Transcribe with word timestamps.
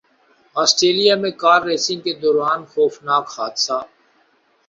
Australia 0.55 1.15
میں 1.21 1.31
car racing 1.43 1.99
کے 2.05 2.13
دوران 2.21 2.59
خوفناک 2.71 3.25
حادثہ 3.35 3.77